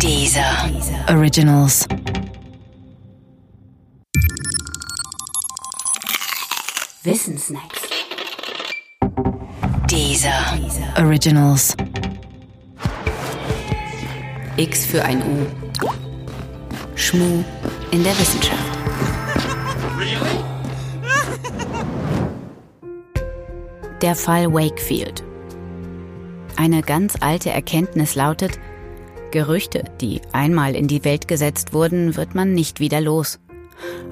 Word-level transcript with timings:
Dieser 0.00 0.70
Originals. 1.08 1.86
Wissensnacks. 7.02 7.80
Dieser 9.90 10.58
Originals. 10.98 11.76
X 14.56 14.86
für 14.86 15.04
ein 15.04 15.22
U. 15.22 15.46
Schmu 16.94 17.44
in 17.90 18.04
der 18.04 18.18
Wissenschaft. 18.18 18.78
Der 24.02 24.14
Fall 24.14 24.52
Wakefield. 24.52 25.24
Eine 26.56 26.82
ganz 26.82 27.16
alte 27.20 27.50
Erkenntnis 27.50 28.14
lautet, 28.14 28.58
Gerüchte, 29.34 29.82
die 30.00 30.20
einmal 30.30 30.76
in 30.76 30.86
die 30.86 31.04
Welt 31.04 31.26
gesetzt 31.26 31.72
wurden, 31.72 32.16
wird 32.16 32.36
man 32.36 32.54
nicht 32.54 32.78
wieder 32.78 33.00
los. 33.00 33.40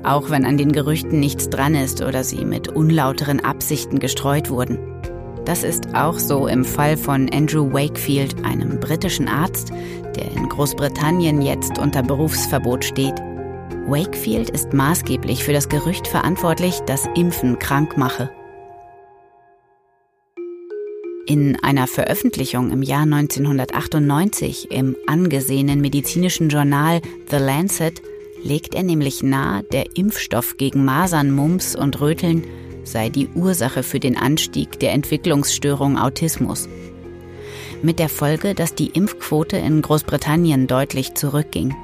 Auch 0.03 0.31
wenn 0.31 0.45
an 0.45 0.57
den 0.57 0.73
Gerüchten 0.73 1.21
nichts 1.21 1.49
dran 1.49 1.77
ist 1.77 2.03
oder 2.03 2.25
sie 2.25 2.45
mit 2.45 2.67
unlauteren 2.67 3.39
Absichten 3.39 4.01
gestreut 4.01 4.51
wurden. 4.51 4.81
Das 5.45 5.63
ist 5.63 5.95
auch 5.95 6.19
so 6.19 6.49
im 6.49 6.65
Fall 6.65 6.97
von 6.97 7.31
Andrew 7.33 7.73
Wakefield, 7.73 8.45
einem 8.45 8.81
britischen 8.81 9.29
Arzt, 9.29 9.71
der 10.17 10.29
in 10.33 10.49
Großbritannien 10.49 11.41
jetzt 11.41 11.79
unter 11.79 12.03
Berufsverbot 12.03 12.85
steht. 12.85 13.15
Wakefield 13.87 14.51
ist 14.51 14.73
maßgeblich 14.73 15.45
für 15.45 15.53
das 15.53 15.69
Gerücht 15.69 16.09
verantwortlich, 16.09 16.81
dass 16.81 17.07
Impfen 17.15 17.61
krank 17.61 17.97
mache. 17.97 18.29
In 21.33 21.57
einer 21.63 21.87
Veröffentlichung 21.87 22.71
im 22.73 22.83
Jahr 22.83 23.05
1998 23.05 24.71
im 24.71 24.97
angesehenen 25.07 25.81
medizinischen 25.81 26.51
Journal 26.51 27.01
The 27.31 27.39
Lancet 27.39 28.03
legt 28.45 28.75
er 28.75 28.83
nämlich 28.83 29.23
nahe, 29.23 29.63
der 29.63 29.97
Impfstoff 29.97 30.59
gegen 30.59 30.85
Masern, 30.85 31.31
Mumps 31.31 31.75
und 31.75 32.03
Röteln 32.03 32.45
sei 32.85 33.09
die 33.09 33.29
Ursache 33.29 33.83
für 33.83 33.99
den 33.99 34.19
Anstieg 34.19 34.79
der 34.81 34.93
Entwicklungsstörung 34.93 35.97
Autismus. 35.97 36.69
Mit 37.81 37.99
der 37.99 38.11
Folge, 38.11 38.55
dass 38.55 38.75
die 38.75 38.89
Impfquote 38.89 39.57
in 39.57 39.81
Großbritannien 39.81 40.67
deutlich 40.67 41.15
zurückging. 41.15 41.75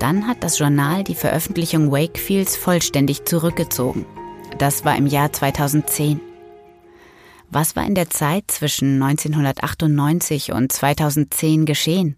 Dann 0.00 0.26
hat 0.26 0.42
das 0.42 0.58
Journal 0.58 1.04
die 1.04 1.14
Veröffentlichung 1.14 1.92
Wakefields 1.92 2.56
vollständig 2.56 3.24
zurückgezogen. 3.24 4.04
Das 4.58 4.84
war 4.84 4.96
im 4.96 5.06
Jahr 5.06 5.32
2010. 5.32 6.27
Was 7.50 7.76
war 7.76 7.86
in 7.86 7.94
der 7.94 8.10
Zeit 8.10 8.50
zwischen 8.50 9.02
1998 9.02 10.52
und 10.52 10.70
2010 10.70 11.64
geschehen? 11.64 12.16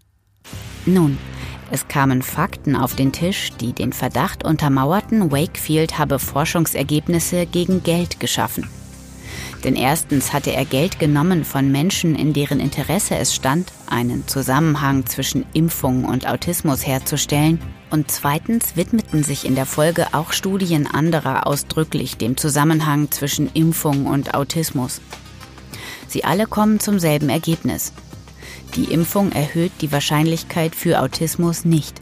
Nun, 0.85 1.17
es 1.71 1.87
kamen 1.87 2.21
Fakten 2.21 2.75
auf 2.75 2.95
den 2.95 3.13
Tisch, 3.13 3.51
die 3.61 3.71
den 3.71 3.93
Verdacht 3.93 4.43
untermauerten, 4.43 5.31
Wakefield 5.31 5.97
habe 5.97 6.19
Forschungsergebnisse 6.19 7.45
gegen 7.45 7.81
Geld 7.81 8.19
geschaffen. 8.19 8.67
Denn 9.63 9.75
erstens 9.75 10.33
hatte 10.33 10.51
er 10.51 10.65
Geld 10.65 10.97
genommen 10.99 11.45
von 11.45 11.71
Menschen, 11.71 12.15
in 12.15 12.33
deren 12.33 12.59
Interesse 12.59 13.15
es 13.15 13.35
stand, 13.35 13.71
einen 13.87 14.27
Zusammenhang 14.27 15.05
zwischen 15.05 15.45
Impfung 15.53 16.05
und 16.05 16.27
Autismus 16.27 16.85
herzustellen, 16.85 17.59
und 17.91 18.09
zweitens 18.09 18.75
widmeten 18.75 19.23
sich 19.23 19.45
in 19.45 19.53
der 19.53 19.65
Folge 19.65 20.07
auch 20.13 20.31
Studien 20.31 20.87
anderer 20.87 21.45
ausdrücklich 21.45 22.17
dem 22.17 22.37
Zusammenhang 22.37 23.11
zwischen 23.11 23.51
Impfung 23.53 24.07
und 24.07 24.33
Autismus. 24.33 25.01
Sie 26.07 26.23
alle 26.23 26.47
kommen 26.47 26.79
zum 26.79 26.99
selben 26.99 27.29
Ergebnis. 27.29 27.91
Die 28.75 28.85
Impfung 28.85 29.31
erhöht 29.33 29.73
die 29.81 29.91
Wahrscheinlichkeit 29.91 30.73
für 30.73 31.01
Autismus 31.01 31.65
nicht. 31.65 31.99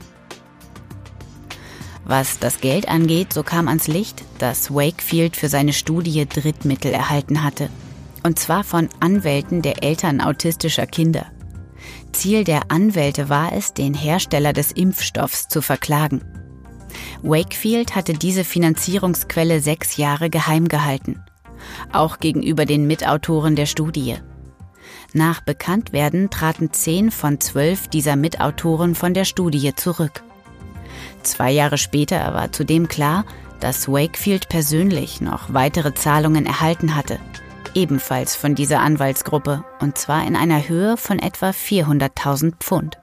Was 2.10 2.40
das 2.40 2.60
Geld 2.60 2.88
angeht, 2.88 3.34
so 3.34 3.44
kam 3.44 3.68
ans 3.68 3.88
Licht, 3.88 4.24
dass 4.40 4.74
Wakefield 4.74 5.36
für 5.36 5.48
seine 5.48 5.74
Studie 5.74 6.28
Drittmittel 6.28 6.92
erhalten 6.92 7.44
hatte. 7.44 7.70
Und 8.24 8.40
zwar 8.40 8.64
von 8.64 8.90
Anwälten 9.00 9.62
der 9.62 9.84
Eltern 9.84 10.20
autistischer 10.20 10.88
Kinder. 10.88 11.28
Ziel 12.12 12.44
der 12.44 12.72
Anwälte 12.72 13.30
war 13.30 13.54
es, 13.54 13.76
den 13.76 13.94
Hersteller 13.94 14.54
des 14.54 14.72
Impfstoffs 14.72 15.50
zu 15.50 15.62
verklagen. 15.62 16.24
Wakefield 17.22 17.96
hatte 17.96 18.14
diese 18.14 18.44
Finanzierungsquelle 18.44 19.60
sechs 19.60 19.98
Jahre 19.98 20.32
geheim 20.32 20.68
gehalten, 20.68 21.24
auch 21.94 22.18
gegenüber 22.18 22.66
den 22.66 22.88
Mitautoren 22.88 23.56
der 23.56 23.68
Studie. 23.68 24.16
Nach 25.14 25.42
Bekanntwerden 25.42 26.32
traten 26.32 26.74
zehn 26.74 27.12
von 27.12 27.40
zwölf 27.40 27.88
dieser 27.88 28.16
Mitautoren 28.16 28.96
von 28.96 29.14
der 29.14 29.26
Studie 29.26 29.76
zurück. 29.76 30.24
Zwei 31.24 31.52
Jahre 31.52 31.78
später 31.78 32.34
war 32.34 32.52
zudem 32.52 32.88
klar, 32.88 33.26
dass 33.60 33.88
Wakefield 33.88 34.50
persönlich 34.50 35.22
noch 35.22 35.54
weitere 35.54 35.94
Zahlungen 35.94 36.46
erhalten 36.46 36.96
hatte, 36.96 37.20
ebenfalls 37.74 38.36
von 38.36 38.56
dieser 38.56 38.80
Anwaltsgruppe, 38.80 39.64
und 39.80 39.98
zwar 39.98 40.26
in 40.26 40.36
einer 40.36 40.68
Höhe 40.68 40.98
von 40.98 41.20
etwa 41.20 41.50
400.000 41.50 42.54
Pfund. 42.60 42.98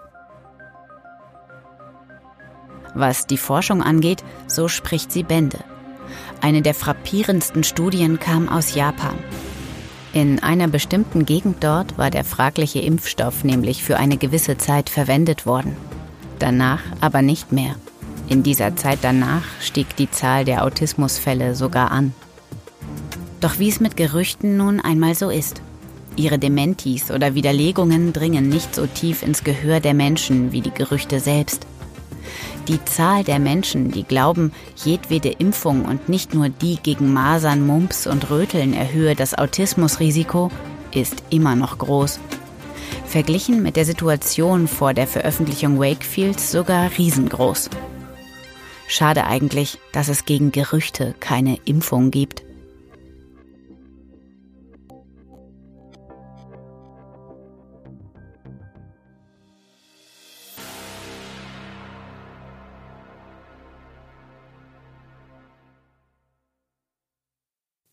Was 2.94 3.26
die 3.26 3.36
Forschung 3.36 3.82
angeht, 3.82 4.24
so 4.46 4.68
spricht 4.68 5.12
sie 5.12 5.22
Bände. 5.22 5.58
Eine 6.40 6.62
der 6.62 6.74
frappierendsten 6.74 7.62
Studien 7.62 8.18
kam 8.18 8.48
aus 8.48 8.74
Japan. 8.74 9.18
In 10.14 10.42
einer 10.42 10.68
bestimmten 10.68 11.26
Gegend 11.26 11.62
dort 11.62 11.98
war 11.98 12.10
der 12.10 12.24
fragliche 12.24 12.78
Impfstoff 12.78 13.44
nämlich 13.44 13.84
für 13.84 13.98
eine 13.98 14.16
gewisse 14.16 14.56
Zeit 14.56 14.88
verwendet 14.88 15.44
worden. 15.44 15.76
Danach 16.38 16.80
aber 17.02 17.20
nicht 17.20 17.52
mehr. 17.52 17.74
In 18.28 18.42
dieser 18.42 18.74
Zeit 18.76 18.98
danach 19.02 19.44
stieg 19.60 19.94
die 19.96 20.10
Zahl 20.10 20.44
der 20.44 20.64
Autismusfälle 20.64 21.54
sogar 21.54 21.90
an. 21.92 22.12
Doch 23.40 23.58
wie 23.58 23.68
es 23.68 23.80
mit 23.80 23.96
Gerüchten 23.96 24.56
nun 24.56 24.80
einmal 24.80 25.14
so 25.14 25.30
ist. 25.30 25.62
Ihre 26.16 26.38
Dementis 26.38 27.10
oder 27.10 27.34
Widerlegungen 27.34 28.12
dringen 28.12 28.48
nicht 28.48 28.74
so 28.74 28.86
tief 28.86 29.22
ins 29.22 29.44
Gehör 29.44 29.80
der 29.80 29.94
Menschen 29.94 30.50
wie 30.50 30.62
die 30.62 30.72
Gerüchte 30.72 31.20
selbst. 31.20 31.66
Die 32.68 32.84
Zahl 32.84 33.22
der 33.22 33.38
Menschen, 33.38 33.92
die 33.92 34.02
glauben, 34.02 34.50
jedwede 34.84 35.28
Impfung 35.28 35.84
und 35.84 36.08
nicht 36.08 36.34
nur 36.34 36.48
die 36.48 36.78
gegen 36.82 37.12
Masern, 37.12 37.64
Mumps 37.64 38.08
und 38.08 38.28
Röteln 38.30 38.72
erhöhe 38.72 39.14
das 39.14 39.38
Autismusrisiko, 39.38 40.50
ist 40.92 41.22
immer 41.30 41.54
noch 41.54 41.78
groß. 41.78 42.18
Verglichen 43.06 43.62
mit 43.62 43.76
der 43.76 43.84
Situation 43.84 44.66
vor 44.66 44.94
der 44.94 45.06
Veröffentlichung 45.06 45.78
Wakefields 45.78 46.50
sogar 46.50 46.90
riesengroß. 46.98 47.70
Schade 48.88 49.24
eigentlich, 49.24 49.78
dass 49.92 50.08
es 50.08 50.24
gegen 50.24 50.52
Gerüchte 50.52 51.14
keine 51.20 51.58
Impfung 51.64 52.10
gibt. 52.10 52.46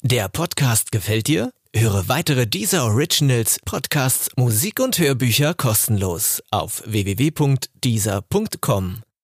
Der 0.05 0.27
Podcast 0.27 0.91
gefällt 0.91 1.27
dir? 1.27 1.53
Höre 1.73 2.09
weitere 2.09 2.45
dieser 2.45 2.83
Originals, 2.83 3.57
Podcasts, 3.63 4.29
Musik 4.35 4.81
und 4.81 4.99
Hörbücher 4.99 5.53
kostenlos 5.53 6.43
auf 6.51 6.83
www.dieser.com. 6.85 9.03